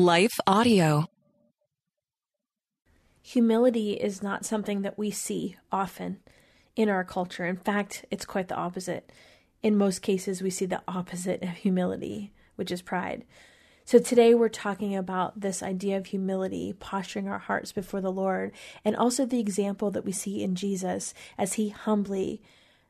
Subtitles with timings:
[0.00, 1.04] Life Audio.
[3.20, 6.20] Humility is not something that we see often
[6.74, 7.44] in our culture.
[7.44, 9.12] In fact, it's quite the opposite.
[9.62, 13.26] In most cases, we see the opposite of humility, which is pride.
[13.84, 18.52] So today we're talking about this idea of humility, posturing our hearts before the Lord,
[18.82, 22.40] and also the example that we see in Jesus as he humbly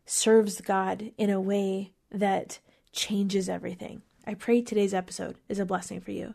[0.07, 2.61] serves God in a way that
[2.93, 4.03] changes everything.
[4.25, 6.35] I pray today's episode is a blessing for you.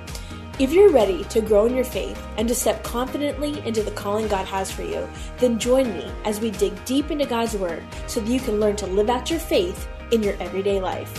[0.61, 4.27] If you're ready to grow in your faith and to step confidently into the calling
[4.27, 5.09] God has for you,
[5.39, 8.75] then join me as we dig deep into God's Word so that you can learn
[8.75, 11.11] to live out your faith in your everyday life.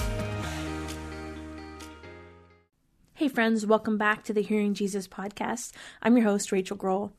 [3.15, 5.73] Hey, friends, welcome back to the Hearing Jesus podcast.
[6.01, 7.13] I'm your host, Rachael Groll.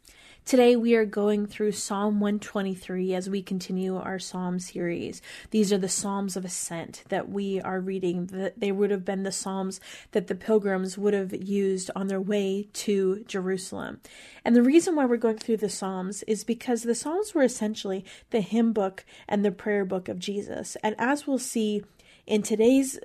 [0.45, 5.21] Today we are going through Psalm 123 as we continue our Psalm series.
[5.51, 8.29] These are the Psalms of Ascent that we are reading.
[8.57, 9.79] They would have been the Psalms
[10.11, 14.01] that the pilgrims would have used on their way to Jerusalem.
[14.43, 18.03] And the reason why we're going through the Psalms is because the Psalms were essentially
[18.31, 20.75] the hymn book and the prayer book of Jesus.
[20.83, 21.85] And as we'll see
[22.27, 22.99] in today's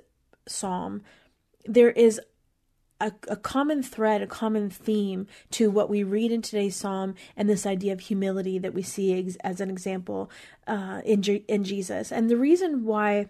[0.45, 1.03] Psalm,
[1.65, 2.19] there is
[2.99, 7.49] a, a, common thread, a common theme to what we read in today's psalm and
[7.49, 10.29] this idea of humility that we see ex- as an example
[10.67, 12.11] uh, in, G- in Jesus.
[12.11, 13.27] And the reason why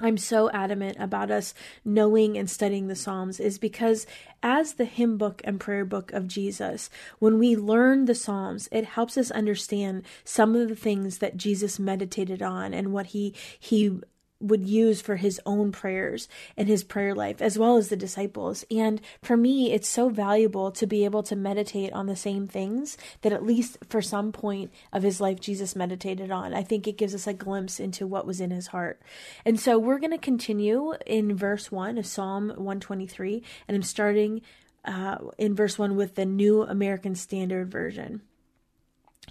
[0.00, 4.08] I'm so adamant about us knowing and studying the Psalms is because,
[4.42, 6.90] as the hymn book and prayer book of Jesus,
[7.20, 11.78] when we learn the Psalms, it helps us understand some of the things that Jesus
[11.78, 14.00] meditated on and what he he
[14.40, 18.64] would use for his own prayers and his prayer life, as well as the disciples.
[18.70, 22.98] And for me, it's so valuable to be able to meditate on the same things
[23.22, 26.52] that at least for some point of his life, Jesus meditated on.
[26.52, 29.00] I think it gives us a glimpse into what was in his heart.
[29.44, 34.42] And so we're going to continue in verse 1 of Psalm 123, and I'm starting
[34.84, 38.22] uh, in verse 1 with the New American Standard Version.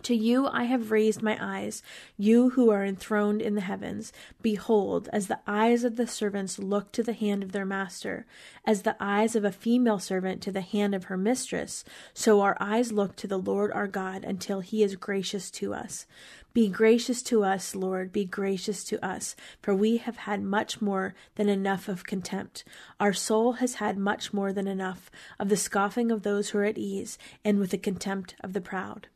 [0.03, 1.81] To you I have raised my eyes,
[2.17, 4.11] you who are enthroned in the heavens.
[4.41, 8.25] Behold, as the eyes of the servants look to the hand of their master,
[8.65, 12.57] as the eyes of a female servant to the hand of her mistress, so our
[12.59, 16.05] eyes look to the Lord our God until he is gracious to us.
[16.53, 21.15] Be gracious to us, Lord, be gracious to us, for we have had much more
[21.35, 22.65] than enough of contempt.
[22.99, 25.09] Our soul has had much more than enough
[25.39, 28.61] of the scoffing of those who are at ease, and with the contempt of the
[28.61, 29.07] proud.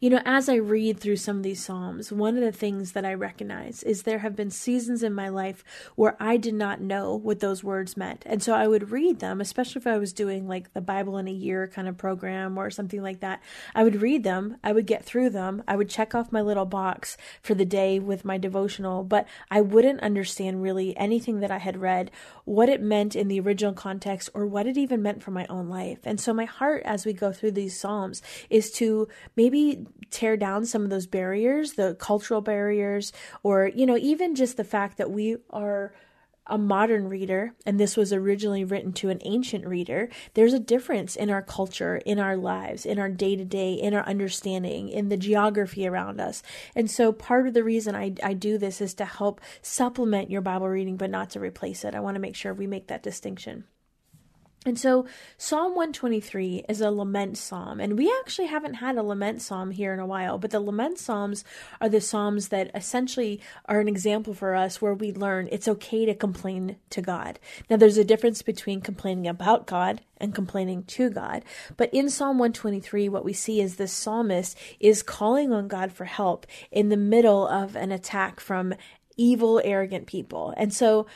[0.00, 3.04] You know, as I read through some of these Psalms, one of the things that
[3.04, 7.14] I recognize is there have been seasons in my life where I did not know
[7.14, 8.22] what those words meant.
[8.26, 11.28] And so I would read them, especially if I was doing like the Bible in
[11.28, 13.42] a year kind of program or something like that.
[13.74, 16.66] I would read them, I would get through them, I would check off my little
[16.66, 21.58] box for the day with my devotional, but I wouldn't understand really anything that I
[21.58, 22.10] had read,
[22.44, 25.68] what it meant in the original context, or what it even meant for my own
[25.68, 25.98] life.
[26.04, 29.55] And so my heart as we go through these Psalms is to maybe
[30.10, 33.12] tear down some of those barriers, the cultural barriers,
[33.42, 35.92] or, you know, even just the fact that we are
[36.48, 41.16] a modern reader and this was originally written to an ancient reader, there's a difference
[41.16, 45.08] in our culture, in our lives, in our day to day, in our understanding, in
[45.08, 46.42] the geography around us.
[46.74, 50.40] And so part of the reason I, I do this is to help supplement your
[50.40, 51.94] Bible reading, but not to replace it.
[51.94, 53.64] I want to make sure we make that distinction.
[54.66, 55.06] And so
[55.38, 59.94] Psalm 123 is a lament psalm, and we actually haven't had a lament psalm here
[59.94, 61.44] in a while, but the lament psalms
[61.80, 66.04] are the psalms that essentially are an example for us where we learn it's okay
[66.04, 67.38] to complain to God.
[67.70, 71.44] Now, there's a difference between complaining about God and complaining to God,
[71.76, 76.06] but in Psalm 123, what we see is the psalmist is calling on God for
[76.06, 78.74] help in the middle of an attack from
[79.16, 80.52] evil, arrogant people.
[80.56, 81.06] And so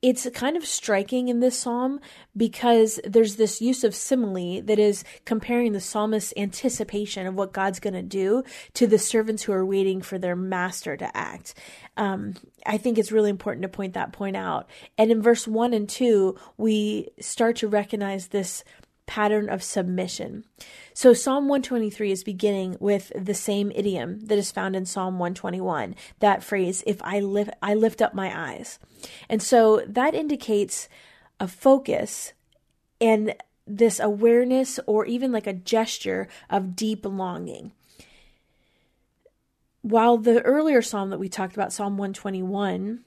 [0.00, 1.98] it's kind of striking in this psalm
[2.36, 7.80] because there's this use of simile that is comparing the psalmist's anticipation of what God's
[7.80, 11.54] going to do to the servants who are waiting for their master to act.
[11.96, 12.34] Um,
[12.64, 14.68] I think it's really important to point that point out.
[14.96, 18.62] And in verse 1 and 2, we start to recognize this
[19.08, 20.44] pattern of submission.
[20.94, 25.96] So Psalm 123 is beginning with the same idiom that is found in Psalm 121.
[26.20, 28.78] That phrase, if I lift I lift up my eyes.
[29.28, 30.88] And so that indicates
[31.40, 32.34] a focus
[33.00, 33.34] and
[33.66, 37.72] this awareness or even like a gesture of deep longing.
[39.82, 43.04] While the earlier psalm that we talked about, Psalm 121,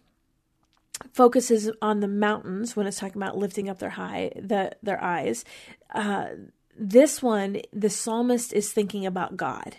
[1.13, 5.45] focuses on the mountains when it's talking about lifting up their high the their eyes.
[5.93, 6.27] Uh,
[6.77, 9.77] this one the psalmist is thinking about god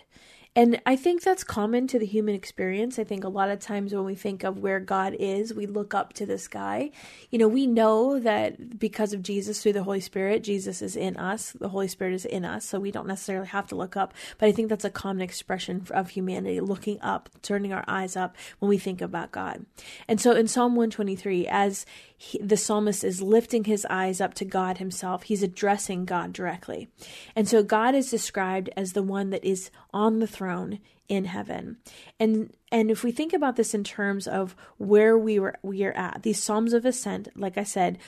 [0.54, 2.98] and I think that's common to the human experience.
[2.98, 5.94] I think a lot of times when we think of where God is, we look
[5.94, 6.90] up to the sky.
[7.30, 11.16] You know, we know that because of Jesus through the Holy Spirit, Jesus is in
[11.16, 14.12] us, the Holy Spirit is in us, so we don't necessarily have to look up.
[14.36, 18.36] But I think that's a common expression of humanity, looking up, turning our eyes up
[18.58, 19.64] when we think about God.
[20.06, 21.86] And so in Psalm 123, as
[22.22, 25.24] he, the psalmist is lifting his eyes up to God himself.
[25.24, 26.88] He's addressing God directly.
[27.34, 30.78] And so God is described as the one that is on the throne
[31.08, 31.78] in heaven.
[32.20, 35.92] And and if we think about this in terms of where we were we are
[35.94, 37.98] at, these psalms of ascent, like I said,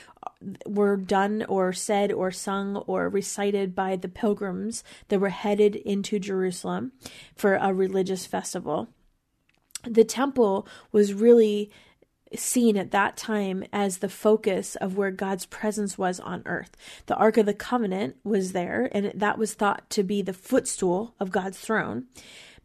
[0.65, 6.19] were done or said or sung or recited by the pilgrims that were headed into
[6.19, 6.93] Jerusalem
[7.35, 8.87] for a religious festival.
[9.83, 11.69] The temple was really
[12.39, 16.75] seen at that time as the focus of where God's presence was on earth.
[17.05, 21.15] The Ark of the Covenant was there, and that was thought to be the footstool
[21.19, 22.05] of God's throne.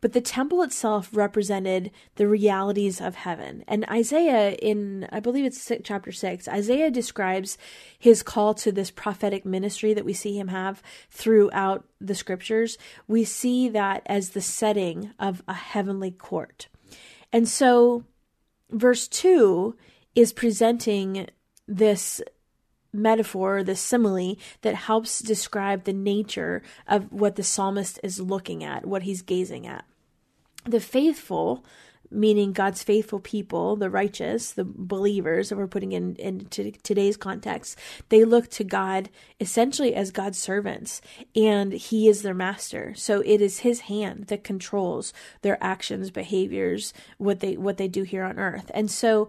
[0.00, 3.64] But the temple itself represented the realities of heaven.
[3.69, 7.58] And Isaiah, in I believe it's chapter 6, Isaiah describes
[7.99, 12.78] his call to this prophetic ministry that we see him have throughout the scriptures.
[13.06, 16.69] We see that as the setting of a heavenly court.
[17.32, 18.05] And so
[18.70, 19.76] verse 2
[20.14, 21.28] is presenting
[21.67, 22.20] this
[22.93, 28.87] metaphor, this simile that helps describe the nature of what the psalmist is looking at,
[28.87, 29.84] what he's gazing at.
[30.64, 31.64] The faithful
[32.11, 37.79] meaning God's faithful people, the righteous, the believers that we're putting in into today's context,
[38.09, 41.01] they look to God essentially as God's servants,
[41.37, 42.95] and He is their master.
[42.97, 45.12] So it is His hand that controls
[45.43, 48.71] their actions, behaviors, what they what they do here on earth.
[48.75, 49.29] And so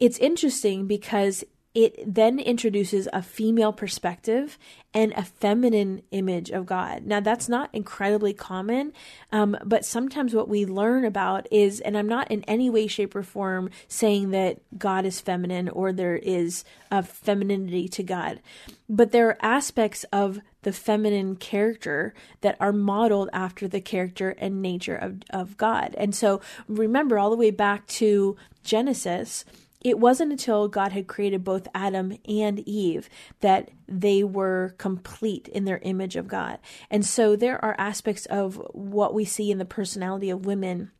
[0.00, 1.44] it's interesting because
[1.74, 4.58] it then introduces a female perspective
[4.94, 7.04] and a feminine image of God.
[7.04, 8.92] Now, that's not incredibly common,
[9.32, 13.16] um, but sometimes what we learn about is, and I'm not in any way, shape,
[13.16, 18.40] or form saying that God is feminine or there is a femininity to God,
[18.88, 24.62] but there are aspects of the feminine character that are modeled after the character and
[24.62, 25.94] nature of, of God.
[25.98, 29.44] And so remember, all the way back to Genesis
[29.84, 33.10] it wasn't until God had created both Adam and Eve
[33.40, 36.58] that they were complete in their image of God.
[36.90, 40.90] And so there are aspects of what we see in the personality of women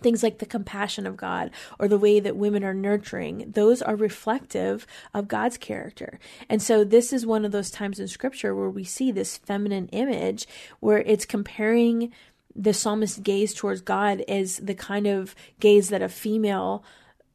[0.00, 3.94] things like the compassion of God or the way that women are nurturing, those are
[3.94, 6.18] reflective of God's character.
[6.48, 9.88] And so this is one of those times in scripture where we see this feminine
[9.88, 10.46] image
[10.80, 12.10] where it's comparing
[12.54, 16.84] the psalmist's gaze towards God as the kind of gaze that a female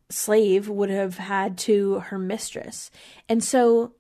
[0.10, 2.90] slave would have had to her mistress.
[3.28, 3.94] And so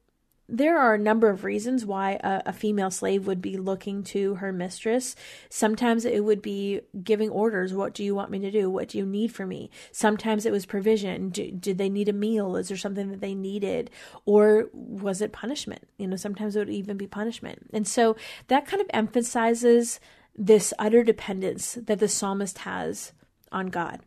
[0.49, 4.35] there are a number of reasons why a, a, female slave would be looking to
[4.35, 5.13] her mistress.
[5.49, 7.73] Sometimes it would be giving orders.
[7.73, 8.69] What do you want me to do?
[8.69, 9.69] What do you need from me?
[9.91, 11.29] Sometimes it was provision.
[11.29, 12.55] Do, did they need a meal?
[12.55, 13.91] Is there something that they needed?
[14.25, 15.85] Or was it punishment?
[15.97, 17.69] You know, sometimes it would even be punishment.
[17.73, 18.15] And so
[18.47, 19.99] that kind of emphasizes
[20.33, 23.11] this utter dependence that the psalmist has
[23.51, 23.99] on God.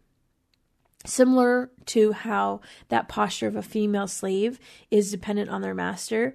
[1.06, 6.34] Similar to how that posture of a female slave is dependent on their master,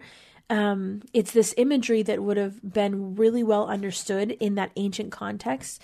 [0.49, 5.81] um, it's this imagery that would have been really well understood in that ancient context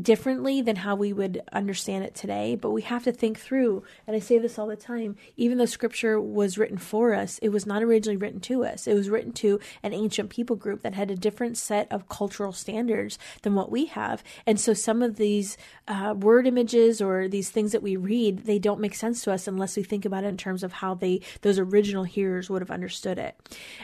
[0.00, 3.82] differently than how we would understand it today, but we have to think through.
[4.06, 7.50] And I say this all the time even though scripture was written for us, it
[7.50, 8.86] was not originally written to us.
[8.86, 12.52] It was written to an ancient people group that had a different set of cultural
[12.52, 14.24] standards than what we have.
[14.46, 15.56] And so some of these
[15.88, 19.46] uh, word images or these things that we read, they don't make sense to us
[19.46, 22.70] unless we think about it in terms of how they, those original hearers would have
[22.70, 23.36] understood it.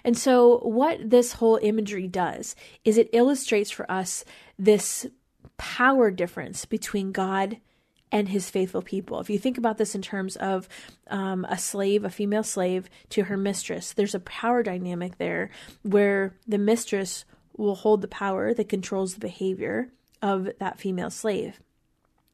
[0.04, 4.24] And so what this whole imagery does is it illustrates for us
[4.58, 5.06] this
[5.56, 7.58] power difference between God
[8.10, 9.20] and his faithful people.
[9.20, 10.68] If you think about this in terms of
[11.08, 15.50] um, a slave, a female slave to her mistress, there's a power dynamic there
[15.82, 17.24] where the mistress
[17.56, 19.88] will hold the power that controls the behavior
[20.20, 21.60] of that female slave.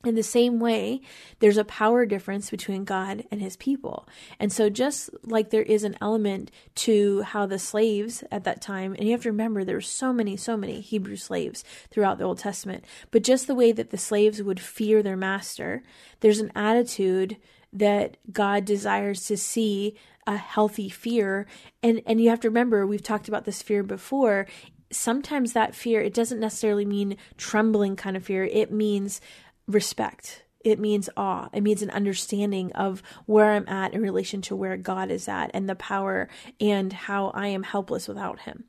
[0.05, 1.00] In the same way,
[1.40, 4.09] there's a power difference between God and his people.
[4.38, 8.95] And so, just like there is an element to how the slaves at that time,
[8.95, 12.25] and you have to remember there were so many, so many Hebrew slaves throughout the
[12.25, 15.83] Old Testament, but just the way that the slaves would fear their master,
[16.21, 17.37] there's an attitude
[17.73, 19.97] that God desires to see
[20.28, 21.47] a healthy fear.
[21.83, 24.47] And, and you have to remember, we've talked about this fear before.
[24.93, 29.21] Sometimes that fear, it doesn't necessarily mean trembling kind of fear, it means
[29.68, 30.42] respect.
[30.64, 31.48] It means awe.
[31.52, 35.52] It means an understanding of where I'm at in relation to where God is at
[35.54, 36.28] and the power
[36.60, 38.64] and how I am helpless without Him.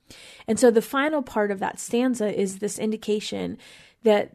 [0.48, 3.58] And so the final part of that stanza is this indication
[4.04, 4.32] that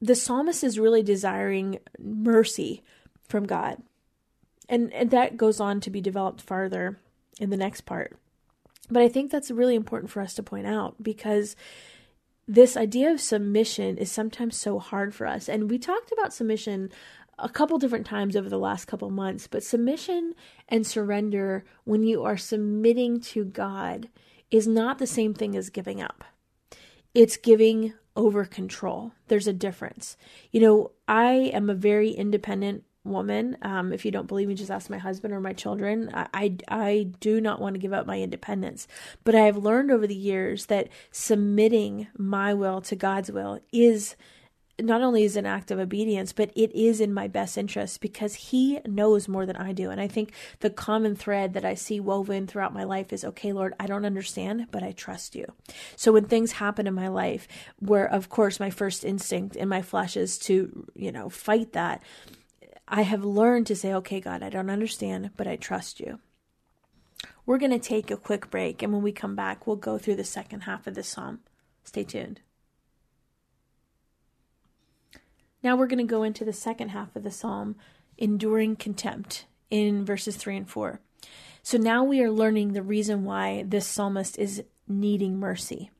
[0.00, 2.82] the psalmist is really desiring mercy
[3.28, 3.80] from God.
[4.68, 6.98] And, and that goes on to be developed farther
[7.40, 8.18] in the next part.
[8.90, 11.56] But I think that's really important for us to point out because
[12.48, 15.48] this idea of submission is sometimes so hard for us.
[15.48, 16.90] And we talked about submission
[17.38, 20.34] a couple different times over the last couple months, but submission
[20.66, 24.08] and surrender, when you are submitting to God,
[24.50, 26.24] is not the same thing as giving up.
[27.14, 29.12] It's giving over control.
[29.28, 30.16] There's a difference.
[30.50, 33.56] You know, I am a very independent woman.
[33.62, 36.10] Um, if you don't believe me, just ask my husband or my children.
[36.12, 38.86] I, I, I do not want to give up my independence.
[39.24, 44.16] But I have learned over the years that submitting my will to God's will is
[44.80, 48.34] not only is an act of obedience, but it is in my best interest because
[48.34, 49.90] He knows more than I do.
[49.90, 53.52] And I think the common thread that I see woven throughout my life is okay,
[53.52, 55.52] Lord, I don't understand, but I trust you.
[55.96, 57.48] So when things happen in my life,
[57.80, 62.02] where of course my first instinct in my flesh is to, you know, fight that,
[62.88, 66.20] I have learned to say, okay, God, I don't understand, but I trust you.
[67.44, 70.16] We're going to take a quick break, and when we come back, we'll go through
[70.16, 71.40] the second half of this psalm.
[71.84, 72.40] Stay tuned.
[75.62, 77.76] Now we're going to go into the second half of the psalm,
[78.16, 81.00] enduring contempt, in verses 3 and 4.
[81.62, 85.90] So now we are learning the reason why this psalmist is needing mercy.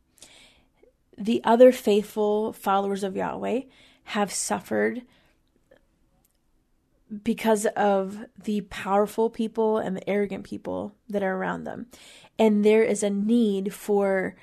[1.17, 3.63] The other faithful followers of Yahweh
[4.05, 5.03] have suffered
[7.23, 11.87] because of the powerful people and the arrogant people that are around them.
[12.39, 14.37] And there is a need for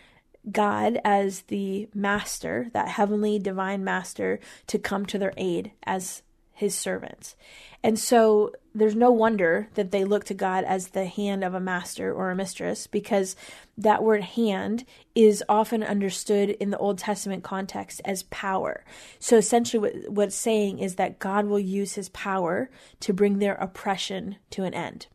[0.51, 6.22] God as the master, that heavenly divine master, to come to their aid as
[6.56, 7.36] his servants.
[7.84, 11.60] And so there's no wonder that they look to God as the hand of a
[11.60, 13.36] master or a mistress because
[13.78, 18.84] that word hand is often understood in the Old Testament context as power.
[19.20, 22.72] So essentially, what, what it's saying is that God will use his power
[23.02, 25.08] to bring their oppression to an end.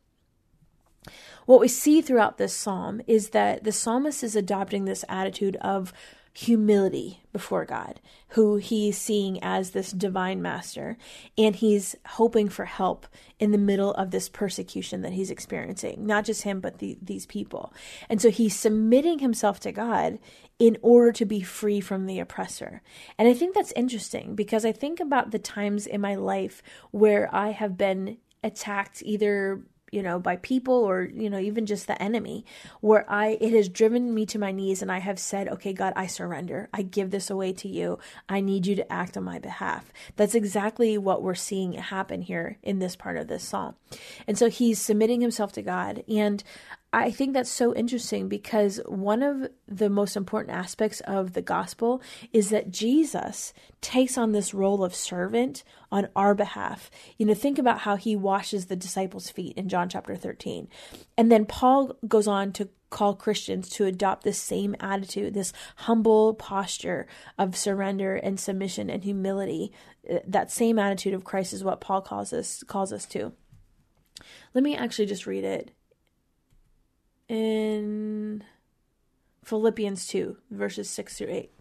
[1.45, 5.91] What we see throughout this psalm is that the psalmist is adopting this attitude of
[6.33, 10.97] humility before God, who he's seeing as this divine master,
[11.37, 13.05] and he's hoping for help
[13.39, 16.05] in the middle of this persecution that he's experiencing.
[16.05, 17.73] Not just him, but the, these people.
[18.09, 20.19] And so he's submitting himself to God
[20.59, 22.81] in order to be free from the oppressor.
[23.17, 26.61] And I think that's interesting because I think about the times in my life
[26.91, 29.61] where I have been attacked either
[29.91, 32.45] you know, by people or, you know, even just the enemy,
[32.79, 35.93] where I, it has driven me to my knees and I have said, okay, God,
[35.95, 36.69] I surrender.
[36.73, 37.99] I give this away to you.
[38.29, 39.91] I need you to act on my behalf.
[40.15, 43.75] That's exactly what we're seeing happen here in this part of this psalm.
[44.27, 46.03] And so he's submitting himself to God.
[46.07, 46.43] And
[46.93, 52.01] I think that's so interesting because one of the most important aspects of the gospel
[52.33, 56.91] is that Jesus takes on this role of servant on our behalf.
[57.17, 60.67] You know, think about how he washes the disciples' feet in John chapter 13.
[61.17, 66.33] And then Paul goes on to call Christians to adopt this same attitude, this humble
[66.33, 67.07] posture
[67.37, 69.71] of surrender and submission and humility.
[70.11, 73.31] Uh, that same attitude of Christ is what Paul calls us calls us to.
[74.53, 75.71] Let me actually just read it
[77.31, 78.43] in
[79.45, 81.51] Philippians 2, verses 6 through 8.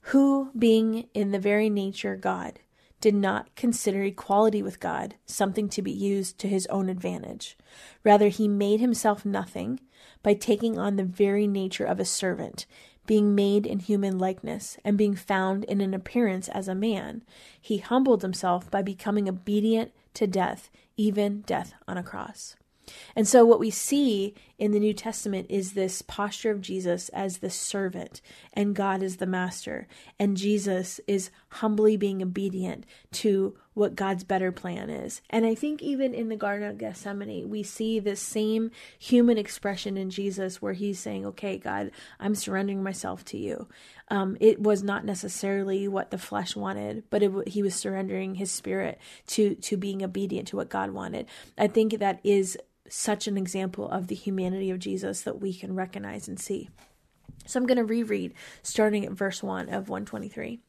[0.00, 2.60] Who, being in the very nature God,
[3.02, 7.58] did not consider equality with God something to be used to his own advantage.
[8.04, 9.80] Rather, he made himself nothing
[10.22, 12.64] by taking on the very nature of a servant,
[13.06, 17.22] being made in human likeness, and being found in an appearance as a man.
[17.60, 22.56] He humbled himself by becoming obedient to death, even death on a cross.
[23.14, 27.38] And so, what we see in the New Testament is this posture of Jesus as
[27.38, 28.22] the servant
[28.52, 29.86] and God is the master.
[30.18, 35.20] And Jesus is humbly being obedient to what God's better plan is.
[35.28, 39.98] And I think even in the Garden of Gethsemane, we see this same human expression
[39.98, 43.68] in Jesus where he's saying, Okay, God, I'm surrendering myself to you.
[44.08, 48.50] Um, it was not necessarily what the flesh wanted, but it, he was surrendering his
[48.50, 48.98] spirit
[49.28, 51.26] to, to being obedient to what God wanted.
[51.58, 52.56] I think that is
[52.88, 56.68] such an example of the humanity of Jesus that we can recognize and see.
[57.46, 60.60] So I'm going to reread starting at verse 1 of 123.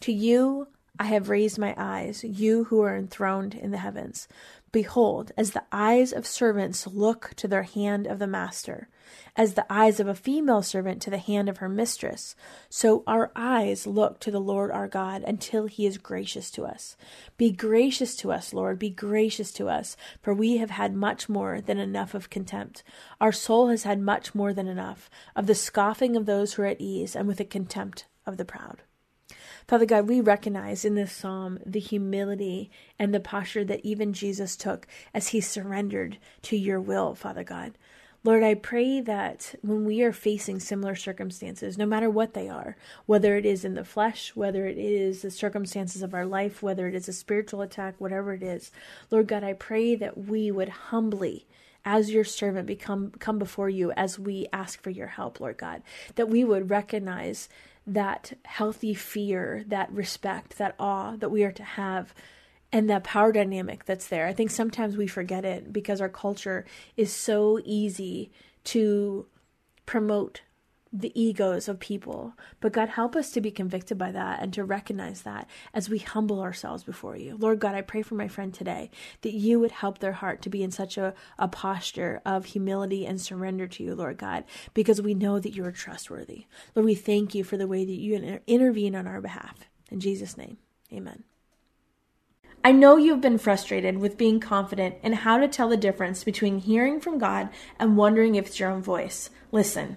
[0.00, 4.28] To you I have raised my eyes, you who are enthroned in the heavens.
[4.72, 8.88] Behold, as the eyes of servants look to their hand of the master,
[9.34, 12.36] as the eyes of a female servant to the hand of her mistress,
[12.68, 16.96] so our eyes look to the Lord our God until he is gracious to us.
[17.36, 21.60] Be gracious to us, Lord, be gracious to us, for we have had much more
[21.60, 22.84] than enough of contempt.
[23.20, 26.66] Our soul has had much more than enough of the scoffing of those who are
[26.66, 28.82] at ease and with the contempt of the proud.
[29.70, 34.56] Father God, we recognize in this psalm the humility and the posture that even Jesus
[34.56, 34.84] took
[35.14, 37.78] as he surrendered to your will, Father God.
[38.24, 42.76] Lord, I pray that when we are facing similar circumstances, no matter what they are,
[43.06, 46.88] whether it is in the flesh, whether it is the circumstances of our life, whether
[46.88, 48.72] it is a spiritual attack, whatever it is,
[49.08, 51.46] Lord God, I pray that we would humbly
[51.84, 55.82] as your servant become come before you as we ask for your help lord god
[56.16, 57.48] that we would recognize
[57.92, 62.14] that healthy fear, that respect, that awe that we are to have,
[62.72, 64.26] and that power dynamic that's there.
[64.26, 66.64] I think sometimes we forget it because our culture
[66.96, 68.30] is so easy
[68.64, 69.26] to
[69.86, 70.42] promote
[70.92, 72.34] the egos of people.
[72.60, 75.98] But God, help us to be convicted by that and to recognize that as we
[75.98, 77.36] humble ourselves before you.
[77.38, 78.90] Lord God, I pray for my friend today
[79.22, 83.06] that you would help their heart to be in such a, a posture of humility
[83.06, 84.44] and surrender to you, Lord God,
[84.74, 86.46] because we know that you are trustworthy.
[86.74, 89.68] Lord, we thank you for the way that you intervene on our behalf.
[89.90, 90.58] In Jesus' name,
[90.92, 91.24] amen.
[92.62, 96.58] I know you've been frustrated with being confident in how to tell the difference between
[96.58, 99.30] hearing from God and wondering if it's your own voice.
[99.50, 99.96] Listen.